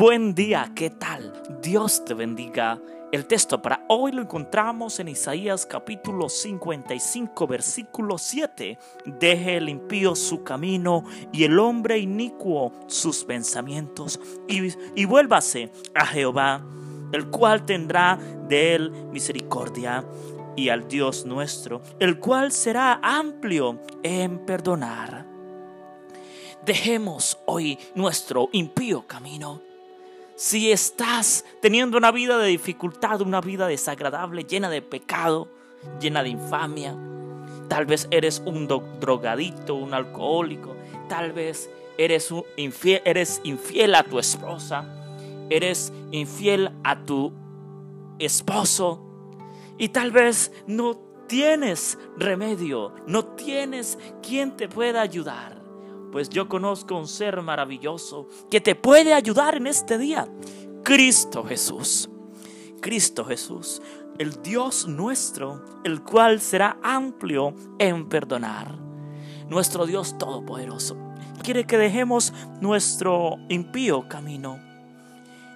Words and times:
Buen 0.00 0.34
día, 0.34 0.72
¿qué 0.74 0.88
tal? 0.88 1.30
Dios 1.60 2.06
te 2.06 2.14
bendiga. 2.14 2.80
El 3.12 3.26
texto 3.26 3.60
para 3.60 3.84
hoy 3.90 4.12
lo 4.12 4.22
encontramos 4.22 4.98
en 4.98 5.08
Isaías 5.08 5.66
capítulo 5.66 6.30
55 6.30 7.46
versículo 7.46 8.16
7. 8.16 8.78
Deje 9.04 9.58
el 9.58 9.68
impío 9.68 10.16
su 10.16 10.42
camino 10.42 11.04
y 11.34 11.44
el 11.44 11.58
hombre 11.58 11.98
inicuo 11.98 12.72
sus 12.86 13.24
pensamientos 13.24 14.18
y, 14.48 14.72
y 14.96 15.04
vuélvase 15.04 15.70
a 15.94 16.06
Jehová, 16.06 16.64
el 17.12 17.28
cual 17.28 17.66
tendrá 17.66 18.18
de 18.48 18.76
él 18.76 18.90
misericordia 19.12 20.02
y 20.56 20.70
al 20.70 20.88
Dios 20.88 21.26
nuestro, 21.26 21.82
el 21.98 22.18
cual 22.18 22.52
será 22.52 23.00
amplio 23.02 23.78
en 24.02 24.46
perdonar. 24.46 25.26
Dejemos 26.64 27.38
hoy 27.44 27.78
nuestro 27.94 28.48
impío 28.52 29.06
camino 29.06 29.68
si 30.40 30.72
estás 30.72 31.44
teniendo 31.60 31.98
una 31.98 32.10
vida 32.10 32.38
de 32.38 32.48
dificultad, 32.48 33.20
una 33.20 33.42
vida 33.42 33.66
desagradable, 33.66 34.44
llena 34.44 34.70
de 34.70 34.80
pecado, 34.80 35.48
llena 36.00 36.22
de 36.22 36.30
infamia, 36.30 36.96
tal 37.68 37.84
vez 37.84 38.08
eres 38.10 38.42
un 38.46 38.66
drogadito, 38.66 39.74
un 39.74 39.92
alcohólico, 39.92 40.74
tal 41.10 41.34
vez 41.34 41.68
eres, 41.98 42.32
infiel, 42.56 43.02
eres 43.04 43.42
infiel 43.44 43.94
a 43.94 44.02
tu 44.02 44.18
esposa, 44.18 44.86
eres 45.50 45.92
infiel 46.10 46.70
a 46.84 47.04
tu 47.04 47.34
esposo 48.18 49.36
y 49.76 49.90
tal 49.90 50.10
vez 50.10 50.52
no 50.66 50.96
tienes 51.26 51.98
remedio, 52.16 52.94
no 53.06 53.26
tienes 53.26 53.98
quien 54.22 54.56
te 54.56 54.70
pueda 54.70 55.02
ayudar 55.02 55.59
pues 56.12 56.28
yo 56.28 56.48
conozco 56.48 56.96
un 56.96 57.08
ser 57.08 57.40
maravilloso 57.42 58.28
que 58.50 58.60
te 58.60 58.74
puede 58.74 59.14
ayudar 59.14 59.56
en 59.56 59.66
este 59.66 59.98
día. 59.98 60.28
Cristo 60.82 61.44
Jesús. 61.44 62.08
Cristo 62.80 63.24
Jesús, 63.26 63.82
el 64.18 64.42
Dios 64.42 64.88
nuestro, 64.88 65.62
el 65.84 66.02
cual 66.02 66.40
será 66.40 66.78
amplio 66.82 67.54
en 67.78 68.08
perdonar. 68.08 68.74
Nuestro 69.48 69.86
Dios 69.86 70.16
Todopoderoso 70.16 70.96
quiere 71.42 71.64
que 71.64 71.78
dejemos 71.78 72.32
nuestro 72.60 73.36
impío 73.48 74.08
camino. 74.08 74.58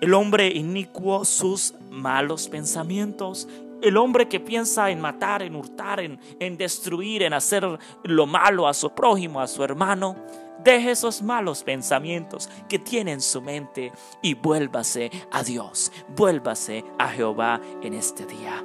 El 0.00 0.14
hombre 0.14 0.48
inicuo 0.48 1.24
sus 1.24 1.74
malos 1.90 2.48
pensamientos 2.48 3.48
el 3.82 3.96
hombre 3.96 4.28
que 4.28 4.40
piensa 4.40 4.90
en 4.90 5.00
matar, 5.00 5.42
en 5.42 5.56
hurtar, 5.56 6.00
en, 6.00 6.56
destruir, 6.56 7.22
en 7.22 7.32
hacer 7.32 7.66
lo 8.04 8.26
malo 8.26 8.66
a 8.68 8.74
su 8.74 8.90
prójimo, 8.90 9.40
a 9.40 9.46
su 9.46 9.62
hermano, 9.64 10.16
deje 10.62 10.90
esos 10.90 11.22
malos 11.22 11.62
pensamientos 11.62 12.48
que 12.68 12.78
tiene 12.78 13.12
en 13.12 13.20
su 13.20 13.40
mente 13.40 13.92
y 14.22 14.34
vuélvase 14.34 15.10
a 15.30 15.42
Dios, 15.42 15.90
vuélvase 16.16 16.84
a 16.98 17.08
Jehová 17.08 17.60
en 17.82 17.94
este 17.94 18.26
día. 18.26 18.62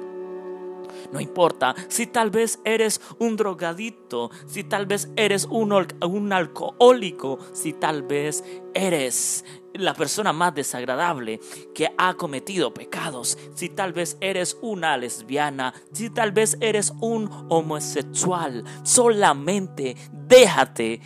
No 1.12 1.20
importa 1.20 1.74
si 1.88 2.06
tal 2.06 2.30
vez 2.30 2.58
eres 2.64 3.00
un 3.18 3.36
drogadito, 3.36 4.30
si 4.46 4.64
tal 4.64 4.86
vez 4.86 5.08
eres 5.16 5.46
un, 5.50 5.72
un 5.72 6.32
alcohólico, 6.32 7.38
si 7.52 7.72
tal 7.72 8.02
vez 8.02 8.44
eres 8.74 9.44
la 9.74 9.94
persona 9.94 10.32
más 10.32 10.54
desagradable 10.54 11.40
que 11.74 11.92
ha 11.98 12.14
cometido 12.14 12.72
pecados, 12.72 13.38
si 13.54 13.68
tal 13.68 13.92
vez 13.92 14.16
eres 14.20 14.56
una 14.62 14.96
lesbiana, 14.96 15.74
si 15.92 16.10
tal 16.10 16.32
vez 16.32 16.56
eres 16.60 16.92
un 17.00 17.30
homosexual, 17.48 18.64
solamente 18.82 19.96
déjate 20.12 21.00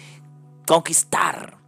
conquistar 0.66 1.58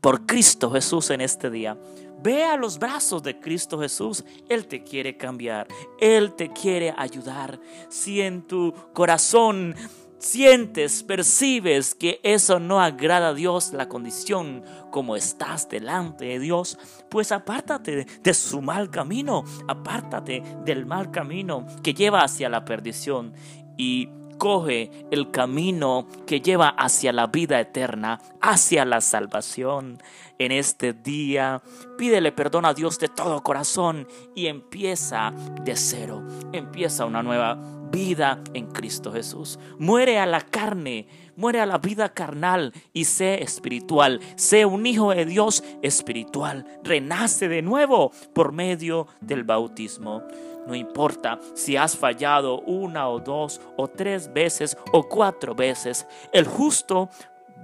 por 0.00 0.26
Cristo 0.26 0.70
Jesús 0.70 1.10
en 1.10 1.20
este 1.20 1.50
día. 1.50 1.78
Ve 2.22 2.44
a 2.44 2.56
los 2.56 2.78
brazos 2.78 3.22
de 3.22 3.38
Cristo 3.40 3.80
Jesús. 3.80 4.24
Él 4.48 4.66
te 4.66 4.82
quiere 4.82 5.16
cambiar. 5.16 5.66
Él 6.00 6.34
te 6.34 6.52
quiere 6.52 6.94
ayudar. 6.96 7.58
Si 7.88 8.20
en 8.20 8.42
tu 8.42 8.72
corazón 8.92 9.74
sientes, 10.18 11.02
percibes 11.02 11.96
que 11.96 12.20
eso 12.22 12.60
no 12.60 12.80
agrada 12.80 13.28
a 13.28 13.34
Dios, 13.34 13.72
la 13.72 13.88
condición 13.88 14.62
como 14.92 15.16
estás 15.16 15.68
delante 15.68 16.26
de 16.26 16.38
Dios, 16.38 16.78
pues 17.08 17.32
apártate 17.32 18.06
de 18.22 18.34
su 18.34 18.62
mal 18.62 18.90
camino. 18.90 19.44
Apártate 19.66 20.42
del 20.64 20.86
mal 20.86 21.10
camino 21.10 21.66
que 21.82 21.92
lleva 21.92 22.22
hacia 22.22 22.48
la 22.48 22.64
perdición. 22.64 23.34
Y 23.76 24.08
coge 24.42 24.90
el 25.12 25.30
camino 25.30 26.08
que 26.26 26.40
lleva 26.40 26.70
hacia 26.70 27.12
la 27.12 27.28
vida 27.28 27.60
eterna, 27.60 28.18
hacia 28.40 28.84
la 28.84 29.00
salvación. 29.00 30.02
En 30.36 30.50
este 30.50 30.92
día, 30.92 31.62
pídele 31.96 32.32
perdón 32.32 32.64
a 32.64 32.74
Dios 32.74 32.98
de 32.98 33.06
todo 33.06 33.44
corazón 33.44 34.08
y 34.34 34.48
empieza 34.48 35.32
de 35.62 35.76
cero. 35.76 36.26
Empieza 36.52 37.06
una 37.06 37.22
nueva 37.22 37.56
vida 37.92 38.42
en 38.54 38.66
Cristo 38.72 39.12
Jesús. 39.12 39.60
Muere 39.78 40.18
a 40.18 40.26
la 40.26 40.40
carne, 40.40 41.06
muere 41.36 41.60
a 41.60 41.66
la 41.66 41.78
vida 41.78 42.08
carnal 42.08 42.72
y 42.92 43.04
sé 43.04 43.42
espiritual. 43.42 44.18
Sé 44.34 44.64
un 44.64 44.86
hijo 44.86 45.14
de 45.14 45.24
Dios 45.24 45.62
espiritual. 45.82 46.66
Renace 46.82 47.46
de 47.46 47.62
nuevo 47.62 48.10
por 48.34 48.50
medio 48.50 49.06
del 49.20 49.44
bautismo. 49.44 50.24
No 50.66 50.74
importa 50.74 51.38
si 51.54 51.76
has 51.76 51.96
fallado 51.96 52.60
una 52.62 53.08
o 53.08 53.20
dos 53.20 53.60
o 53.76 53.88
tres 53.88 54.32
veces 54.32 54.76
o 54.92 55.08
cuatro 55.08 55.54
veces, 55.54 56.06
el 56.32 56.46
justo 56.46 57.10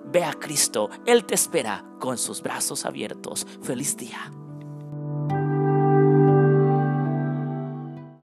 Ve 0.05 0.23
a 0.23 0.33
Cristo, 0.33 0.89
Él 1.05 1.25
te 1.25 1.35
espera 1.35 1.85
con 1.99 2.17
sus 2.17 2.41
brazos 2.41 2.85
abiertos. 2.85 3.45
Feliz 3.61 3.97
día. 3.97 4.31